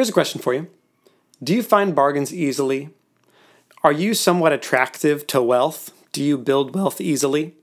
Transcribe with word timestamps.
Here's 0.00 0.08
a 0.08 0.12
question 0.12 0.40
for 0.40 0.54
you 0.54 0.66
Do 1.44 1.54
you 1.54 1.62
find 1.62 1.94
bargains 1.94 2.32
easily? 2.32 2.88
Are 3.84 3.92
you 3.92 4.14
somewhat 4.14 4.50
attractive 4.50 5.26
to 5.26 5.42
wealth? 5.42 5.92
Do 6.12 6.24
you 6.24 6.38
build 6.38 6.74
wealth 6.74 7.02
easily? 7.02 7.54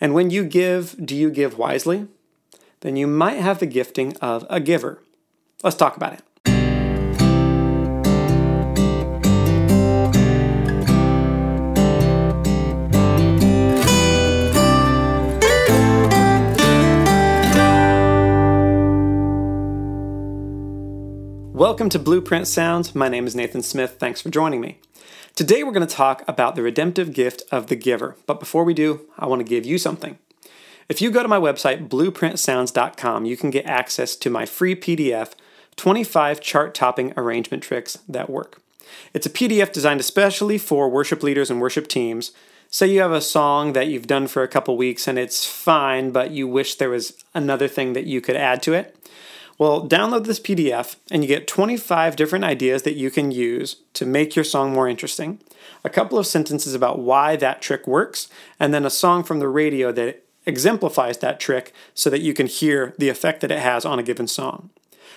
And 0.00 0.12
when 0.12 0.30
you 0.30 0.42
give, 0.42 0.96
do 1.06 1.14
you 1.14 1.30
give 1.30 1.58
wisely? 1.58 2.08
Then 2.80 2.96
you 2.96 3.06
might 3.06 3.38
have 3.38 3.60
the 3.60 3.66
gifting 3.66 4.16
of 4.16 4.44
a 4.50 4.58
giver. 4.58 5.00
Let's 5.62 5.76
talk 5.76 5.96
about 5.96 6.14
it. 6.14 6.22
Welcome 21.66 21.88
to 21.88 21.98
Blueprint 21.98 22.46
Sounds. 22.46 22.94
My 22.94 23.08
name 23.08 23.26
is 23.26 23.34
Nathan 23.34 23.60
Smith. 23.60 23.96
Thanks 23.98 24.20
for 24.20 24.30
joining 24.30 24.60
me. 24.60 24.78
Today 25.34 25.64
we're 25.64 25.72
going 25.72 25.84
to 25.84 25.92
talk 25.92 26.22
about 26.28 26.54
the 26.54 26.62
redemptive 26.62 27.12
gift 27.12 27.42
of 27.50 27.66
the 27.66 27.74
giver. 27.74 28.14
But 28.24 28.38
before 28.38 28.62
we 28.62 28.72
do, 28.72 29.00
I 29.18 29.26
want 29.26 29.40
to 29.40 29.44
give 29.44 29.66
you 29.66 29.76
something. 29.76 30.16
If 30.88 31.02
you 31.02 31.10
go 31.10 31.24
to 31.24 31.28
my 31.28 31.40
website, 31.40 31.88
blueprintsounds.com, 31.88 33.24
you 33.24 33.36
can 33.36 33.50
get 33.50 33.66
access 33.66 34.14
to 34.14 34.30
my 34.30 34.46
free 34.46 34.76
PDF 34.76 35.32
25 35.74 36.40
chart 36.40 36.72
topping 36.72 37.12
arrangement 37.16 37.64
tricks 37.64 37.98
that 38.08 38.30
work. 38.30 38.60
It's 39.12 39.26
a 39.26 39.30
PDF 39.30 39.72
designed 39.72 39.98
especially 39.98 40.58
for 40.58 40.88
worship 40.88 41.24
leaders 41.24 41.50
and 41.50 41.60
worship 41.60 41.88
teams. 41.88 42.30
Say 42.70 42.86
you 42.86 43.00
have 43.00 43.10
a 43.10 43.20
song 43.20 43.72
that 43.72 43.88
you've 43.88 44.06
done 44.06 44.28
for 44.28 44.44
a 44.44 44.48
couple 44.48 44.76
weeks 44.76 45.08
and 45.08 45.18
it's 45.18 45.44
fine, 45.44 46.12
but 46.12 46.30
you 46.30 46.46
wish 46.46 46.76
there 46.76 46.90
was 46.90 47.20
another 47.34 47.66
thing 47.66 47.92
that 47.94 48.06
you 48.06 48.20
could 48.20 48.36
add 48.36 48.62
to 48.62 48.72
it. 48.72 48.96
Well, 49.58 49.88
download 49.88 50.26
this 50.26 50.40
PDF 50.40 50.96
and 51.10 51.22
you 51.22 51.28
get 51.28 51.46
25 51.46 52.16
different 52.16 52.44
ideas 52.44 52.82
that 52.82 52.96
you 52.96 53.10
can 53.10 53.30
use 53.30 53.76
to 53.94 54.04
make 54.04 54.36
your 54.36 54.44
song 54.44 54.72
more 54.72 54.88
interesting, 54.88 55.40
a 55.82 55.90
couple 55.90 56.18
of 56.18 56.26
sentences 56.26 56.74
about 56.74 56.98
why 56.98 57.36
that 57.36 57.62
trick 57.62 57.86
works, 57.86 58.28
and 58.60 58.74
then 58.74 58.84
a 58.84 58.90
song 58.90 59.22
from 59.22 59.38
the 59.38 59.48
radio 59.48 59.92
that 59.92 60.22
exemplifies 60.44 61.18
that 61.18 61.40
trick 61.40 61.72
so 61.94 62.10
that 62.10 62.20
you 62.20 62.34
can 62.34 62.46
hear 62.46 62.94
the 62.98 63.08
effect 63.08 63.40
that 63.40 63.50
it 63.50 63.58
has 63.58 63.84
on 63.84 63.98
a 63.98 64.02
given 64.02 64.28
song. 64.28 64.70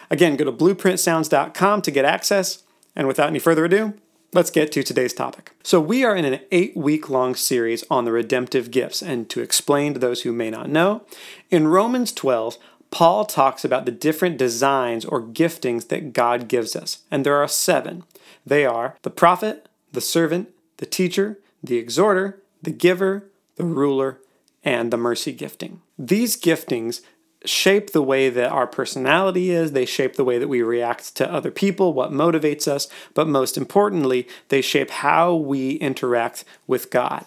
Again, 0.09 0.35
go 0.37 0.45
to 0.45 0.51
blueprintsounds.com 0.51 1.81
to 1.83 1.91
get 1.91 2.05
access, 2.05 2.63
and 2.95 3.07
without 3.07 3.29
any 3.29 3.39
further 3.39 3.65
ado, 3.65 3.93
let's 4.33 4.49
get 4.49 4.71
to 4.71 4.83
today's 4.83 5.13
topic. 5.13 5.51
So, 5.63 5.79
we 5.79 6.03
are 6.03 6.15
in 6.15 6.25
an 6.25 6.39
eight 6.51 6.75
week 6.75 7.09
long 7.09 7.35
series 7.35 7.83
on 7.91 8.05
the 8.05 8.11
redemptive 8.11 8.71
gifts, 8.71 9.03
and 9.03 9.29
to 9.29 9.41
explain 9.41 9.93
to 9.93 9.99
those 9.99 10.23
who 10.23 10.33
may 10.33 10.49
not 10.49 10.69
know, 10.69 11.03
in 11.51 11.67
Romans 11.67 12.11
12, 12.11 12.57
Paul 12.91 13.25
talks 13.25 13.63
about 13.63 13.85
the 13.85 13.91
different 13.91 14.37
designs 14.37 15.05
or 15.05 15.21
giftings 15.21 15.89
that 15.89 16.13
God 16.13 16.47
gives 16.47 16.75
us, 16.75 17.03
and 17.11 17.25
there 17.25 17.35
are 17.35 17.47
seven. 17.47 18.03
They 18.45 18.65
are 18.65 18.95
the 19.03 19.11
prophet, 19.11 19.67
the 19.91 20.01
servant, 20.01 20.49
the 20.77 20.85
teacher, 20.85 21.37
the 21.63 21.77
exhorter, 21.77 22.41
the 22.61 22.71
giver, 22.71 23.25
the 23.55 23.65
ruler, 23.65 24.19
and 24.63 24.91
the 24.91 24.97
mercy 24.97 25.31
gifting. 25.31 25.81
These 25.97 26.39
giftings 26.39 27.01
shape 27.45 27.91
the 27.91 28.01
way 28.01 28.29
that 28.29 28.51
our 28.51 28.67
personality 28.67 29.51
is, 29.51 29.71
they 29.71 29.85
shape 29.85 30.15
the 30.15 30.25
way 30.25 30.37
that 30.37 30.49
we 30.49 30.61
react 30.61 31.15
to 31.15 31.31
other 31.31 31.51
people, 31.51 31.93
what 31.93 32.11
motivates 32.11 32.67
us, 32.67 32.87
but 33.13 33.27
most 33.27 33.57
importantly, 33.57 34.27
they 34.49 34.61
shape 34.61 34.89
how 34.89 35.33
we 35.33 35.73
interact 35.73 36.43
with 36.67 36.89
God. 36.89 37.25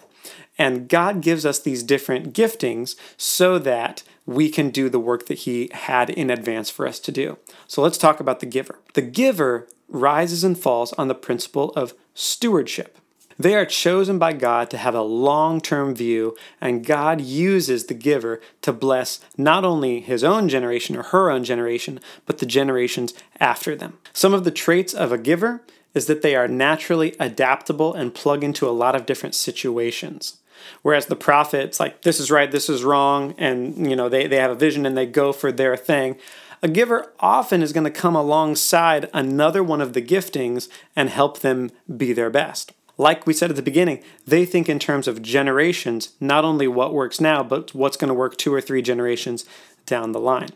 And 0.57 0.87
God 0.87 1.21
gives 1.21 1.45
us 1.45 1.59
these 1.59 1.83
different 1.83 2.33
giftings 2.33 2.95
so 3.17 3.57
that 3.59 4.03
we 4.25 4.49
can 4.49 4.69
do 4.69 4.89
the 4.89 4.99
work 4.99 5.25
that 5.27 5.39
He 5.39 5.69
had 5.73 6.09
in 6.09 6.29
advance 6.29 6.69
for 6.69 6.87
us 6.87 6.99
to 7.01 7.11
do. 7.11 7.37
So 7.67 7.81
let's 7.81 7.97
talk 7.97 8.19
about 8.19 8.39
the 8.39 8.45
giver. 8.45 8.79
The 8.93 9.01
giver 9.01 9.67
rises 9.89 10.43
and 10.43 10.57
falls 10.57 10.93
on 10.93 11.07
the 11.07 11.15
principle 11.15 11.71
of 11.71 11.93
stewardship. 12.13 12.97
They 13.37 13.55
are 13.55 13.65
chosen 13.65 14.19
by 14.19 14.33
God 14.33 14.69
to 14.69 14.77
have 14.77 14.95
a 14.95 15.01
long 15.01 15.59
term 15.59 15.95
view, 15.95 16.35
and 16.61 16.85
God 16.85 17.19
uses 17.19 17.85
the 17.85 17.93
giver 17.93 18.39
to 18.61 18.71
bless 18.71 19.19
not 19.37 19.65
only 19.65 20.01
his 20.01 20.23
own 20.23 20.49
generation 20.49 20.95
or 20.95 21.03
her 21.03 21.31
own 21.31 21.43
generation, 21.43 21.99
but 22.25 22.37
the 22.37 22.45
generations 22.45 23.13
after 23.39 23.75
them. 23.75 23.97
Some 24.13 24.33
of 24.33 24.43
the 24.43 24.51
traits 24.51 24.93
of 24.93 25.11
a 25.11 25.17
giver 25.17 25.63
is 25.93 26.05
that 26.07 26.21
they 26.21 26.35
are 26.35 26.47
naturally 26.47 27.15
adaptable 27.19 27.93
and 27.93 28.13
plug 28.13 28.43
into 28.43 28.67
a 28.67 28.71
lot 28.71 28.95
of 28.95 29.05
different 29.05 29.35
situations. 29.35 30.39
Whereas 30.81 31.07
the 31.07 31.15
prophets, 31.15 31.79
like, 31.79 32.01
this 32.01 32.19
is 32.19 32.31
right, 32.31 32.51
this 32.51 32.69
is 32.69 32.83
wrong, 32.83 33.35
and, 33.37 33.89
you 33.89 33.95
know, 33.95 34.09
they, 34.09 34.27
they 34.27 34.37
have 34.37 34.51
a 34.51 34.55
vision 34.55 34.85
and 34.85 34.97
they 34.97 35.05
go 35.05 35.33
for 35.33 35.51
their 35.51 35.75
thing. 35.75 36.17
A 36.61 36.67
giver 36.67 37.11
often 37.19 37.61
is 37.61 37.73
going 37.73 37.83
to 37.83 37.91
come 37.91 38.15
alongside 38.15 39.09
another 39.13 39.61
one 39.61 39.81
of 39.81 39.93
the 39.93 40.01
giftings 40.01 40.69
and 40.95 41.09
help 41.09 41.39
them 41.39 41.71
be 41.97 42.13
their 42.13 42.29
best. 42.29 42.71
Like 42.97 43.25
we 43.25 43.33
said 43.33 43.49
at 43.49 43.55
the 43.55 43.61
beginning, 43.61 44.03
they 44.25 44.45
think 44.45 44.69
in 44.69 44.79
terms 44.79 45.07
of 45.07 45.21
generations, 45.21 46.13
not 46.19 46.45
only 46.45 46.67
what 46.67 46.93
works 46.93 47.19
now, 47.19 47.43
but 47.43 47.73
what's 47.73 47.97
going 47.97 48.09
to 48.09 48.13
work 48.13 48.37
two 48.37 48.53
or 48.53 48.61
three 48.61 48.81
generations 48.81 49.45
down 49.85 50.11
the 50.11 50.19
line. 50.19 50.51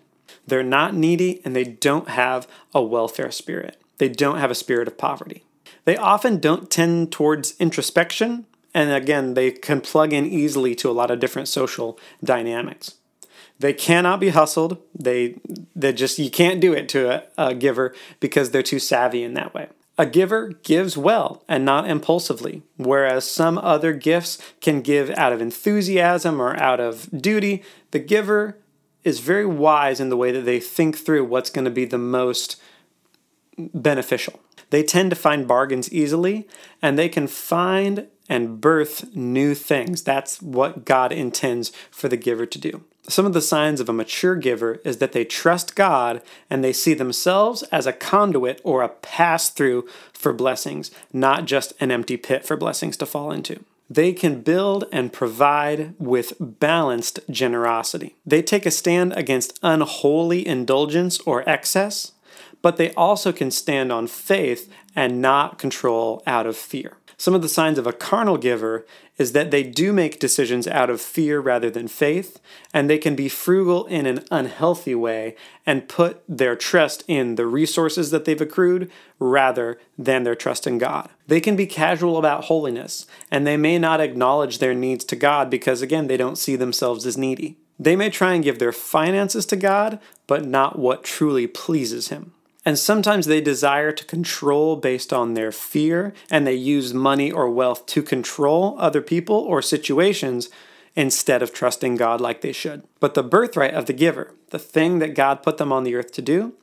They're 0.46 0.64
not 0.64 0.94
needy 0.94 1.42
and 1.44 1.56
they 1.56 1.64
don't 1.64 2.10
have 2.10 2.48
a 2.74 2.82
welfare 2.82 3.32
spirit. 3.32 3.82
They 3.98 4.08
don't 4.08 4.38
have 4.38 4.52
a 4.52 4.56
spirit 4.56 4.88
of 4.88 4.98
poverty. 4.98 5.44
They 5.84 5.98
often 5.98 6.40
don't 6.40 6.70
tend 6.70 7.12
towards 7.12 7.56
introspection 7.60 8.46
and 8.78 8.92
again, 8.92 9.34
they 9.34 9.50
can 9.50 9.82
plug 9.82 10.14
in 10.14 10.28
easily 10.28 10.76
to 10.76 10.88
a 10.88 10.94
lot 10.94 11.10
of 11.10 11.20
different 11.20 11.48
social 11.48 12.00
dynamics. 12.24 12.94
They 13.58 13.74
cannot 13.74 14.20
be 14.20 14.30
hustled. 14.30 14.78
They 14.94 15.40
they 15.76 15.94
just 15.94 16.20
you 16.20 16.30
can't 16.30 16.62
do 16.62 16.74
it 16.74 16.88
to 16.90 17.10
a, 17.10 17.24
a 17.40 17.56
giver 17.56 17.96
because 18.20 18.52
they're 18.52 18.62
too 18.62 18.78
savvy 18.78 19.24
in 19.24 19.34
that 19.34 19.56
way. 19.56 19.70
A 19.98 20.06
giver 20.06 20.50
gives 20.62 20.96
well 20.96 21.44
and 21.48 21.66
not 21.66 21.90
impulsively, 21.90 22.62
whereas 22.76 23.26
some 23.28 23.58
other 23.58 23.94
gifts 23.94 24.38
can 24.62 24.82
give 24.82 25.10
out 25.18 25.34
of 25.34 25.42
enthusiasm 25.42 26.40
or 26.40 26.56
out 26.62 26.80
of 26.80 27.10
duty. 27.20 27.64
The 27.90 28.00
giver 28.00 28.60
is 29.04 29.22
very 29.22 29.48
wise 29.48 30.00
in 30.00 30.10
the 30.10 30.18
way 30.18 30.32
that 30.32 30.46
they 30.46 30.60
think 30.60 30.96
through 31.00 31.26
what's 31.26 31.50
going 31.50 31.66
to 31.66 31.72
be 31.72 31.86
the 31.86 31.98
most 31.98 32.62
beneficial. 33.58 34.40
They 34.70 34.84
tend 34.84 35.10
to 35.12 35.16
find 35.16 35.48
bargains 35.48 35.92
easily 35.92 36.48
and 36.82 36.98
they 36.98 37.10
can 37.10 37.28
find 37.28 38.08
and 38.30 38.60
birth 38.60 39.16
new 39.16 39.56
things. 39.56 40.04
That's 40.04 40.42
what 40.42 40.86
God 40.86 41.12
intends 41.12 41.72
for 41.92 42.10
the 42.10 42.18
giver 42.18 42.46
to 42.46 42.60
do. 42.60 42.84
Some 43.10 43.26
of 43.26 43.32
the 43.32 43.42
signs 43.42 43.80
of 43.80 43.88
a 43.88 43.94
mature 43.94 44.36
giver 44.36 44.82
is 44.84 44.98
that 44.98 45.14
they 45.14 45.24
trust 45.24 45.76
God 45.76 46.22
and 46.50 46.62
they 46.62 46.74
see 46.74 46.94
themselves 46.94 47.64
as 47.64 47.88
a 47.88 47.94
conduit 47.94 48.60
or 48.66 48.82
a 48.82 48.90
pass 48.90 49.50
through 49.50 49.88
for 50.12 50.34
blessings, 50.34 50.92
not 51.14 51.46
just 51.46 51.72
an 51.80 51.90
empty 51.90 52.18
pit 52.18 52.46
for 52.46 52.58
blessings 52.58 52.98
to 52.98 53.06
fall 53.06 53.32
into. 53.32 53.64
They 53.90 54.12
can 54.12 54.42
build 54.42 54.84
and 54.92 55.14
provide 55.14 55.94
with 55.98 56.34
balanced 56.40 57.22
generosity. 57.30 58.16
They 58.26 58.42
take 58.42 58.66
a 58.66 58.72
stand 58.72 59.14
against 59.14 59.58
unholy 59.64 60.46
indulgence 60.46 61.20
or 61.22 61.48
excess, 61.48 62.12
but 62.62 62.78
they 62.78 62.94
also 62.94 63.32
can 63.32 63.52
stand 63.52 63.92
on 63.92 64.08
faith 64.08 64.72
and 64.96 65.22
not 65.22 65.60
control 65.60 66.24
out 66.26 66.46
of 66.46 66.58
fear. 66.58 66.98
Some 67.20 67.34
of 67.34 67.42
the 67.42 67.50
signs 67.50 67.80
of 67.80 67.88
a 67.88 67.94
carnal 67.94 68.38
giver 68.38 68.86
is 69.18 69.32
that 69.32 69.50
they 69.50 69.64
do 69.64 69.92
make 69.92 70.20
decisions 70.20 70.68
out 70.68 70.92
of 70.92 71.02
fear 71.02 71.40
rather 71.40 71.72
than 71.72 71.88
faith, 71.88 72.40
and 72.72 72.88
they 72.88 73.00
can 73.00 73.16
be 73.16 73.28
frugal 73.28 73.88
in 73.88 74.06
an 74.06 74.24
unhealthy 74.30 74.94
way 74.94 75.36
and 75.66 75.90
put 75.90 76.22
their 76.30 76.56
trust 76.56 77.04
in 77.08 77.34
the 77.34 77.48
resources 77.48 78.12
that 78.12 78.26
they've 78.26 78.40
accrued 78.40 78.92
rather 79.18 79.80
than 79.98 80.22
their 80.24 80.36
trust 80.36 80.68
in 80.68 80.78
God. 80.78 81.10
They 81.26 81.42
can 81.42 81.56
be 81.56 81.66
casual 81.66 82.18
about 82.18 82.46
holiness, 82.46 83.08
and 83.32 83.48
they 83.48 83.58
may 83.58 83.80
not 83.80 84.00
acknowledge 84.00 84.60
their 84.60 84.76
needs 84.76 85.04
to 85.06 85.16
God 85.16 85.50
because, 85.50 85.82
again, 85.82 86.06
they 86.06 86.18
don't 86.18 86.38
see 86.38 86.56
themselves 86.56 87.08
as 87.08 87.18
needy. 87.18 87.58
They 87.80 87.96
may 87.96 88.12
try 88.12 88.34
and 88.34 88.44
give 88.44 88.60
their 88.60 88.72
finances 88.72 89.48
to 89.48 89.56
God, 89.56 90.00
but 90.28 90.46
not 90.46 90.78
what 90.78 91.04
truly 91.04 91.48
pleases 91.48 92.10
Him. 92.10 92.34
And 92.68 92.78
sometimes 92.78 93.28
they 93.28 93.40
desire 93.40 93.94
to 93.94 94.04
control 94.04 94.76
based 94.76 95.14
on 95.14 95.36
their 95.36 95.54
fear, 95.54 96.14
and 96.30 96.46
they 96.46 96.54
use 96.54 96.94
money 96.94 97.32
or 97.32 97.50
wealth 97.50 97.86
to 97.86 98.04
control 98.04 98.76
other 98.78 99.02
people 99.02 99.38
or 99.38 99.62
situations 99.62 100.50
instead 100.94 101.42
of 101.42 101.54
trusting 101.54 101.96
God 101.96 102.20
like 102.20 102.42
they 102.42 102.52
should. 102.52 102.84
But 103.00 103.14
the 103.14 103.24
birthright 103.24 103.74
of 103.74 103.86
the 103.86 103.94
giver, 103.94 104.36
the 104.50 104.60
thing 104.60 105.00
that 105.00 105.16
God 105.16 105.44
put 105.44 105.56
them 105.56 105.72
on 105.72 105.86
the 105.86 105.96
earth 105.96 106.12
to 106.12 106.22
do, 106.22 106.56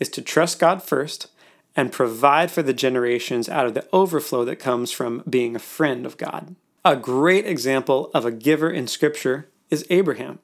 is 0.00 0.08
to 0.08 0.20
trust 0.20 0.58
God 0.58 0.82
first 0.82 1.28
and 1.76 1.92
provide 1.92 2.50
for 2.50 2.64
the 2.64 2.74
generations 2.74 3.48
out 3.48 3.66
of 3.66 3.74
the 3.74 3.86
overflow 3.92 4.44
that 4.44 4.56
comes 4.56 4.90
from 4.90 5.22
being 5.30 5.54
a 5.54 5.60
friend 5.60 6.04
of 6.04 6.16
God. 6.16 6.56
A 6.84 6.96
great 6.96 7.46
example 7.46 8.10
of 8.12 8.24
a 8.24 8.32
giver 8.32 8.68
in 8.68 8.88
Scripture 8.88 9.48
is 9.70 9.86
Abraham 9.90 10.40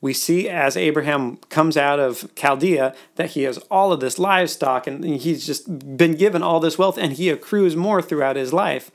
we 0.00 0.12
see 0.12 0.48
as 0.48 0.76
Abraham 0.76 1.36
comes 1.48 1.76
out 1.76 2.00
of 2.00 2.34
Chaldea 2.34 2.94
that 3.16 3.30
he 3.30 3.42
has 3.42 3.58
all 3.70 3.92
of 3.92 4.00
this 4.00 4.18
livestock 4.18 4.86
and 4.86 5.04
he's 5.04 5.46
just 5.46 5.96
been 5.96 6.14
given 6.14 6.42
all 6.42 6.60
this 6.60 6.78
wealth 6.78 6.98
and 6.98 7.12
he 7.14 7.28
accrues 7.28 7.76
more 7.76 8.00
throughout 8.00 8.36
his 8.36 8.52
life. 8.52 8.90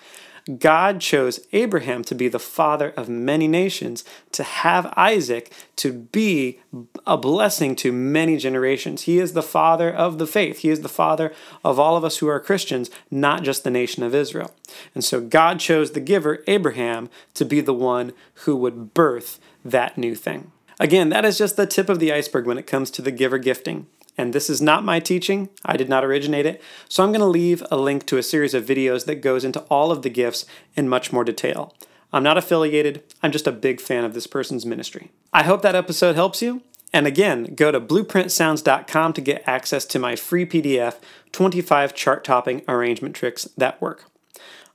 God 0.59 1.01
chose 1.01 1.39
Abraham 1.53 2.03
to 2.03 2.13
be 2.13 2.27
the 2.27 2.39
father 2.39 2.93
of 2.95 3.09
many 3.09 3.47
nations, 3.47 4.03
to 4.31 4.43
have 4.43 4.93
Isaac 4.95 5.51
to 5.77 5.91
be 5.91 6.59
a 7.05 7.17
blessing 7.17 7.75
to 7.77 7.91
many 7.91 8.37
generations. 8.37 9.03
He 9.03 9.17
is 9.17 9.33
the 9.33 9.41
father 9.41 9.91
of 9.91 10.19
the 10.19 10.27
faith. 10.27 10.59
He 10.59 10.69
is 10.69 10.81
the 10.81 10.89
father 10.89 11.33
of 11.63 11.79
all 11.79 11.97
of 11.97 12.03
us 12.03 12.17
who 12.17 12.27
are 12.27 12.39
Christians, 12.39 12.91
not 13.09 13.41
just 13.41 13.63
the 13.63 13.71
nation 13.71 14.03
of 14.03 14.13
Israel. 14.13 14.53
And 14.93 15.03
so 15.03 15.19
God 15.19 15.59
chose 15.59 15.91
the 15.91 15.99
giver, 15.99 16.43
Abraham, 16.45 17.09
to 17.33 17.43
be 17.43 17.59
the 17.59 17.73
one 17.73 18.13
who 18.43 18.55
would 18.55 18.93
birth 18.93 19.39
that 19.63 19.97
new 19.97 20.13
thing. 20.13 20.51
Again, 20.79 21.09
that 21.09 21.25
is 21.25 21.37
just 21.37 21.55
the 21.55 21.65
tip 21.65 21.89
of 21.89 21.99
the 21.99 22.11
iceberg 22.11 22.45
when 22.45 22.57
it 22.57 22.67
comes 22.67 22.91
to 22.91 23.01
the 23.01 23.11
giver 23.11 23.37
gifting. 23.37 23.87
And 24.17 24.33
this 24.33 24.49
is 24.49 24.61
not 24.61 24.85
my 24.85 24.99
teaching, 24.99 25.49
I 25.63 25.77
did 25.77 25.89
not 25.89 26.05
originate 26.05 26.45
it. 26.45 26.61
So 26.87 27.03
I'm 27.03 27.11
going 27.11 27.19
to 27.19 27.25
leave 27.25 27.63
a 27.69 27.77
link 27.77 28.05
to 28.07 28.17
a 28.17 28.23
series 28.23 28.53
of 28.53 28.65
videos 28.65 29.05
that 29.05 29.15
goes 29.15 29.43
into 29.43 29.61
all 29.61 29.91
of 29.91 30.01
the 30.01 30.09
gifts 30.09 30.45
in 30.75 30.87
much 30.87 31.11
more 31.11 31.23
detail. 31.23 31.73
I'm 32.13 32.23
not 32.23 32.37
affiliated, 32.37 33.03
I'm 33.21 33.31
just 33.31 33.47
a 33.47 33.51
big 33.51 33.81
fan 33.81 34.05
of 34.05 34.13
this 34.13 34.27
person's 34.27 34.65
ministry. 34.65 35.11
I 35.33 35.43
hope 35.43 35.61
that 35.63 35.75
episode 35.75 36.15
helps 36.15 36.41
you. 36.41 36.61
And 36.93 37.05
again, 37.05 37.55
go 37.55 37.71
to 37.71 37.81
blueprintsounds.com 37.81 39.13
to 39.13 39.21
get 39.21 39.43
access 39.45 39.83
to 39.85 39.99
my 39.99 40.15
free 40.15 40.45
PDF 40.45 40.95
25 41.33 41.93
chart 41.93 42.23
topping 42.23 42.61
arrangement 42.69 43.15
tricks 43.15 43.49
that 43.57 43.81
work. 43.81 44.05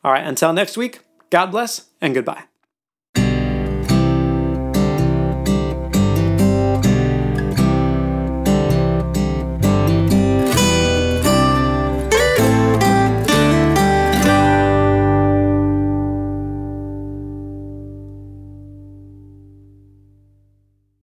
All 0.04 0.12
right, 0.12 0.26
until 0.26 0.52
next 0.52 0.76
week, 0.76 1.00
God 1.30 1.46
bless 1.46 1.86
and 2.00 2.14
goodbye. 2.14 2.44